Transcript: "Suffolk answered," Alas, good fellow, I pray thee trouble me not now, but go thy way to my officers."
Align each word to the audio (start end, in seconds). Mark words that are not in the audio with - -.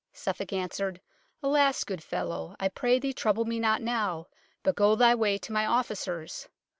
"Suffolk 0.13 0.51
answered," 0.51 0.99
Alas, 1.43 1.83
good 1.83 2.01
fellow, 2.01 2.55
I 2.59 2.69
pray 2.69 2.97
thee 2.97 3.13
trouble 3.13 3.45
me 3.45 3.59
not 3.59 3.83
now, 3.83 4.29
but 4.63 4.75
go 4.75 4.95
thy 4.95 5.13
way 5.13 5.37
to 5.37 5.53
my 5.53 5.67
officers." 5.67 6.49